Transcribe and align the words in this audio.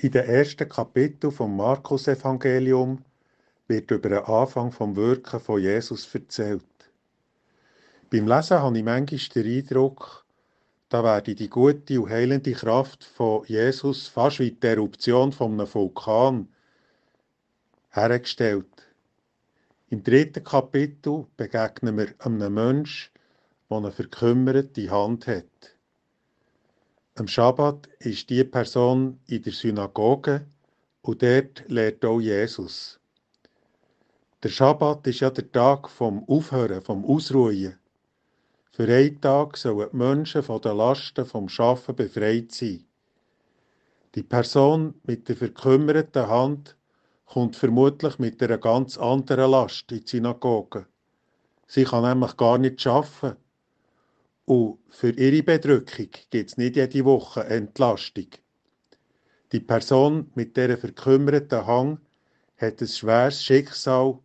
In 0.00 0.12
den 0.12 0.26
ersten 0.26 0.68
Kapiteln 0.68 1.32
vom 1.32 1.56
Markus-Evangelium 1.56 3.04
wird 3.66 3.90
über 3.90 4.08
den 4.08 4.18
Anfang 4.18 4.70
vom 4.70 4.94
Wirken 4.94 5.40
von 5.40 5.60
Jesus 5.60 6.14
erzählt. 6.14 6.62
Beim 8.08 8.28
Lesen 8.28 8.60
habe 8.60 8.78
ich 8.78 8.84
manchmal 8.84 9.42
den 9.42 9.58
Eindruck, 9.58 10.24
da 10.88 11.02
werde 11.02 11.34
die 11.34 11.50
gute 11.50 12.00
und 12.00 12.10
heilende 12.10 12.52
Kraft 12.52 13.02
von 13.02 13.44
Jesus 13.46 14.06
fast 14.06 14.38
wie 14.38 14.52
die 14.52 14.66
Eruption 14.68 15.32
von 15.32 15.54
einem 15.54 15.74
Vulkan 15.74 16.46
hergestellt. 17.90 18.94
Im 19.90 20.04
dritten 20.04 20.44
Kapitel 20.44 21.26
begegnen 21.36 21.98
wir 21.98 22.14
einem 22.20 22.54
Menschen, 22.54 23.10
der 23.68 23.78
eine 23.78 23.90
verkümmerte 23.90 24.90
Hand 24.92 25.26
hat. 25.26 25.77
Am 27.18 27.26
Schabbat 27.26 27.88
ist 27.98 28.30
die 28.30 28.44
Person 28.44 29.18
in 29.26 29.42
der 29.42 29.52
Synagoge 29.52 30.46
und 31.02 31.20
dort 31.20 31.64
lehrt 31.66 32.04
auch 32.04 32.20
Jesus. 32.20 33.00
Der 34.40 34.50
Schabbat 34.50 35.04
ist 35.08 35.18
ja 35.18 35.28
der 35.28 35.50
Tag 35.50 35.90
vom 35.90 36.22
Aufhören, 36.28 36.80
vom 36.80 37.04
Ausruhen. 37.04 37.76
Für 38.70 38.84
einen 38.84 39.20
Tag 39.20 39.56
sollen 39.56 39.88
die 39.90 39.96
Menschen 39.96 40.44
von 40.44 40.60
den 40.60 40.76
Lasten 40.76 41.26
vom 41.26 41.48
Schaffen 41.48 41.96
befreit 41.96 42.52
sein. 42.52 42.84
Die 44.14 44.22
Person 44.22 44.94
mit 45.02 45.28
der 45.28 45.34
verkümmerten 45.34 46.28
Hand 46.28 46.76
kommt 47.26 47.56
vermutlich 47.56 48.20
mit 48.20 48.40
einer 48.40 48.58
ganz 48.58 48.96
anderen 48.96 49.50
Last 49.50 49.90
in 49.90 50.04
die 50.04 50.08
Synagoge. 50.08 50.86
Sie 51.66 51.82
kann 51.82 52.04
nämlich 52.04 52.36
gar 52.36 52.58
nicht 52.58 52.86
arbeiten 52.86 53.36
und 54.48 54.78
für 54.88 55.10
ihre 55.10 55.42
Bedrückung 55.42 56.08
gibt 56.30 56.50
es 56.50 56.56
nicht 56.56 56.76
jede 56.76 57.04
Woche 57.04 57.44
Entlastung. 57.44 58.28
Die 59.52 59.60
Person 59.60 60.30
mit 60.34 60.56
dieser 60.56 60.78
verkümmerten 60.78 61.66
Hang 61.66 62.00
hat 62.56 62.80
ein 62.80 62.88
schweres 62.88 63.44
Schicksal 63.44 64.18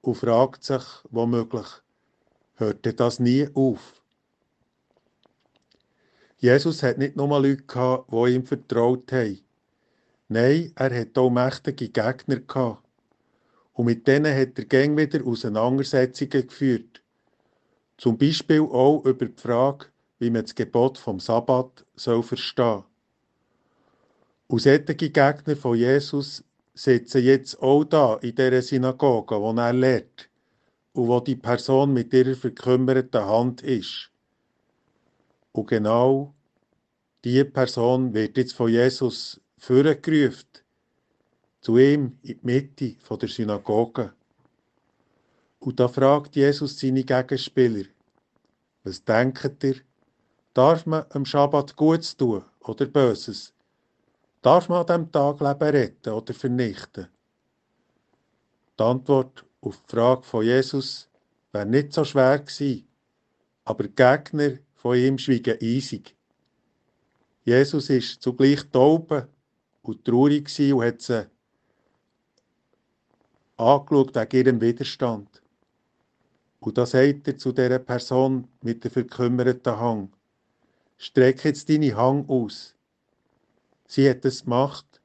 und 0.00 0.16
fragt 0.16 0.64
sich 0.64 0.82
womöglich, 1.10 1.68
hört 2.56 3.00
das 3.00 3.20
nie 3.20 3.48
auf? 3.54 4.02
Jesus 6.38 6.82
hat 6.82 6.98
nicht 6.98 7.14
nur 7.14 7.28
Leute 7.40 7.62
gehabt, 7.62 8.12
die 8.12 8.34
ihm 8.34 8.44
vertraut 8.44 9.12
haben. 9.12 9.40
Nein, 10.26 10.72
er 10.74 11.00
hat 11.00 11.16
auch 11.16 11.30
mächtige 11.30 11.88
Gegner 11.88 12.40
gehabt. 12.40 12.82
Und 13.74 13.86
mit 13.86 14.08
denen 14.08 14.36
hat 14.36 14.58
er 14.58 14.64
gäng 14.64 14.96
wieder 14.96 15.24
Auseinandersetzungen 15.24 16.48
geführt. 16.48 17.00
Zum 17.98 18.16
Beispiel 18.16 18.60
auch 18.60 19.04
über 19.04 19.26
die 19.26 19.40
Frage, 19.40 19.86
wie 20.20 20.30
man 20.30 20.42
das 20.42 20.54
Gebot 20.54 20.98
vom 20.98 21.18
Sabbat 21.18 21.84
soll 21.96 22.22
verstehen 22.22 22.84
Und 24.46 24.60
solche 24.60 24.94
Gegner 24.94 25.56
von 25.56 25.76
Jesus 25.76 26.44
sitzen 26.74 27.24
jetzt 27.24 27.60
auch 27.60 27.82
da 27.84 28.14
in 28.16 28.36
dieser 28.36 28.62
Synagoge, 28.62 29.40
wo 29.40 29.52
er 29.52 29.72
lehrt 29.72 30.30
und 30.92 31.08
wo 31.08 31.18
die 31.18 31.34
Person 31.34 31.92
mit 31.92 32.14
ihrer 32.14 32.36
verkümmerten 32.36 33.24
Hand 33.24 33.62
ist. 33.62 34.10
Und 35.50 35.66
genau 35.66 36.34
diese 37.24 37.46
Person 37.46 38.14
wird 38.14 38.36
jetzt 38.36 38.52
von 38.52 38.70
Jesus 38.70 39.40
vorgerufen, 39.58 40.46
zu 41.60 41.78
ihm 41.78 42.16
in 42.22 42.38
die 42.38 42.38
Mitte 42.42 42.96
der 43.18 43.28
Synagoge. 43.28 44.12
Und 45.60 45.80
da 45.80 45.88
fragt 45.88 46.36
Jesus 46.36 46.78
seine 46.78 47.04
Gegenspieler, 47.04 47.84
was 48.84 49.04
denkt 49.04 49.64
ihr? 49.64 49.76
Darf 50.54 50.86
man 50.86 51.04
am 51.10 51.24
Schabbat 51.24 51.76
Gutes 51.76 52.16
tun 52.16 52.44
oder 52.60 52.86
Böses? 52.86 53.52
Darf 54.42 54.68
man 54.68 54.80
an 54.80 54.86
diesem 54.86 55.12
Tag 55.12 55.40
Leben 55.40 55.76
retten 55.76 56.12
oder 56.12 56.32
vernichten? 56.32 57.08
Die 58.78 58.82
Antwort 58.82 59.44
auf 59.60 59.82
die 59.82 59.90
Frage 59.90 60.22
von 60.22 60.44
Jesus 60.44 61.08
wäre 61.52 61.66
nicht 61.66 61.92
so 61.92 62.04
schwer 62.04 62.38
gewesen, 62.38 62.86
aber 63.64 63.84
die 63.84 63.94
Gegner 63.94 64.58
von 64.74 64.96
ihm 64.96 65.18
schwiegen 65.18 65.58
eisig. 65.60 66.16
Jesus 67.44 67.90
ist 67.90 68.22
zugleich 68.22 68.62
taub 68.70 69.28
und 69.82 70.04
traurig 70.04 70.48
und 70.72 70.82
hat 70.82 71.02
sie 71.02 71.26
angeschaut 73.56 74.14
wegen 74.14 74.36
ihrem 74.36 74.60
Widerstand. 74.60 75.42
Und 76.60 76.78
da 76.78 76.86
sagt 76.86 77.28
er 77.28 77.38
zu 77.38 77.52
dieser 77.52 77.78
Person 77.78 78.48
mit 78.62 78.82
der 78.84 78.90
verkümmerten 78.90 79.78
Hang, 79.78 80.12
streck 80.96 81.44
jetzt 81.44 81.68
deine 81.68 81.94
Hang 81.96 82.28
aus. 82.28 82.74
Sie 83.86 84.08
hat 84.08 84.24
es 84.24 84.44
gemacht 84.44 85.00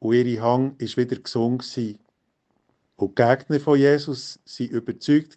und 0.00 0.14
ihre 0.14 0.42
Hang 0.42 0.74
ist 0.78 0.96
wieder 0.96 1.16
gesund 1.16 1.62
gewesen. 1.62 1.98
Und 2.96 3.16
die 3.18 3.22
Gegner 3.22 3.60
von 3.60 3.78
Jesus 3.78 4.40
waren 4.44 4.68
überzeugt 4.68 5.36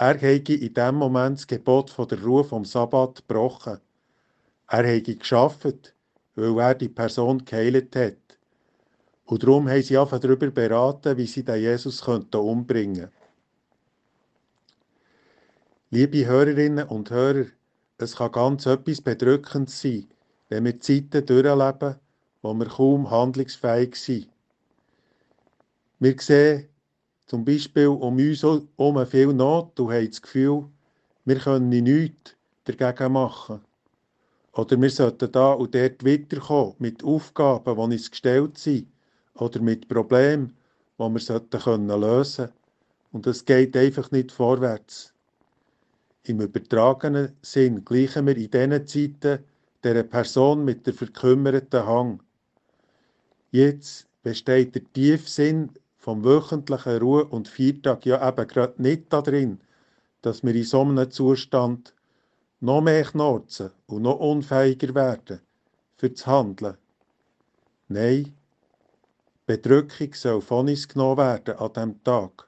er 0.00 0.16
hätte 0.16 0.54
in 0.54 0.72
dem 0.72 0.94
Moment 0.94 1.36
das 1.36 1.46
Gebot 1.46 1.90
von 1.90 2.08
der 2.08 2.22
Ruhe 2.22 2.42
vom 2.42 2.64
Sabbat 2.64 3.16
gebrochen. 3.16 3.80
Er 4.66 4.86
hätte 4.86 5.14
geschafft, 5.14 5.94
weil 6.36 6.58
er 6.58 6.74
die 6.74 6.88
Person 6.88 7.44
geheilt 7.44 7.94
hat. 7.94 8.16
Und 9.26 9.42
darum 9.42 9.68
haben 9.68 9.82
sie 9.82 9.98
einfach 9.98 10.18
darüber 10.18 10.50
beraten, 10.50 11.18
wie 11.18 11.26
sie 11.26 11.44
den 11.44 11.60
Jesus 11.60 12.00
umbringen 12.00 12.94
könnten. 12.94 13.19
Liebe 15.92 16.24
Hörerinnen 16.24 16.86
und 16.86 17.10
Hörer, 17.10 17.46
es 17.98 18.14
kann 18.14 18.30
ganz 18.30 18.64
etwas 18.64 19.00
Bedrückendes 19.00 19.82
sein, 19.82 20.06
wenn 20.48 20.64
wir 20.64 20.78
Zeiten 20.78 21.26
durchleben, 21.26 21.96
wo 22.42 22.54
wir 22.54 22.66
kaum 22.66 23.10
handlungsfähig 23.10 23.96
sind. 23.96 24.28
Wir 25.98 26.14
sehen 26.20 26.68
zum 27.26 27.44
Beispiel 27.44 27.88
um 27.88 28.18
uns 28.18 28.44
herum 28.44 29.04
viel 29.04 29.32
Not 29.32 29.80
und 29.80 29.90
haben 29.90 30.06
das 30.06 30.22
Gefühl, 30.22 30.68
wir 31.24 31.38
können 31.40 31.70
nichts 31.70 32.36
dagegen 32.62 33.12
machen. 33.12 33.60
Oder 34.52 34.80
wir 34.80 34.90
sollten 34.90 35.32
da 35.32 35.54
und 35.54 35.74
dort 35.74 36.04
weiterkommen 36.04 36.76
mit 36.78 37.02
Aufgaben, 37.02 37.74
die 37.74 37.80
uns 37.96 38.08
gestellt 38.08 38.58
sind, 38.58 38.86
oder 39.34 39.60
mit 39.60 39.88
Problemen, 39.88 40.56
die 41.00 41.02
wir 41.02 41.98
lösen 41.98 42.46
können. 42.46 42.52
Und 43.10 43.26
es 43.26 43.44
geht 43.44 43.76
einfach 43.76 44.12
nicht 44.12 44.30
vorwärts. 44.30 45.12
Im 46.24 46.40
übertragenen 46.40 47.36
Sinn 47.40 47.84
gleichen 47.84 48.26
wir 48.26 48.36
in 48.36 48.50
diesen 48.50 48.86
Zeiten 48.86 49.44
der 49.82 50.02
Person 50.02 50.64
mit 50.64 50.86
der 50.86 50.92
verkümmerten 50.92 51.86
Hang. 51.86 52.22
Jetzt 53.50 54.06
besteht 54.22 54.74
der 54.74 54.92
Tiefsinn 54.92 55.70
vom 55.96 56.22
wöchentlichen 56.22 56.98
Ruhe- 56.98 57.24
und 57.24 57.48
Viertag 57.48 58.04
ja 58.04 58.26
eben 58.28 58.46
gerade 58.46 58.82
nicht 58.82 59.12
darin, 59.12 59.60
dass 60.20 60.42
wir 60.42 60.54
in 60.54 60.64
so 60.64 60.82
einem 60.82 61.10
Zustand 61.10 61.94
noch 62.60 62.82
mehr 62.82 63.04
knurzen 63.04 63.70
und 63.86 64.02
noch 64.02 64.20
unfähiger 64.20 64.94
werden 64.94 65.40
für 65.96 66.10
das 66.10 66.26
Handeln. 66.26 66.76
Nein, 67.88 68.34
Bedrückung 69.46 70.12
soll 70.12 70.42
von 70.42 70.68
uns 70.68 70.86
genommen 70.86 71.16
werden 71.16 71.56
an 71.56 71.72
diesem 71.72 72.04
Tag. 72.04 72.46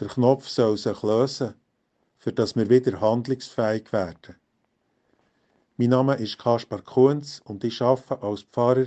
Der 0.00 0.08
Knopf 0.08 0.48
soll 0.48 0.78
sich 0.78 1.02
lösen 1.02 1.54
für 2.26 2.32
dass 2.32 2.56
wir 2.56 2.68
wieder 2.68 3.00
handlungsfähig 3.00 3.92
werden. 3.92 4.34
Mein 5.76 5.90
Name 5.90 6.16
ist 6.16 6.36
Kaspar 6.36 6.82
Kunz 6.82 7.40
und 7.44 7.62
ich 7.62 7.80
arbeite 7.80 8.20
als 8.20 8.42
Pfarrer 8.42 8.86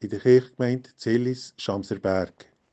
in 0.00 0.10
der 0.10 0.18
Kirchgemeinde 0.18 0.90
Zillis, 0.96 1.54
Schamserberg. 1.58 2.51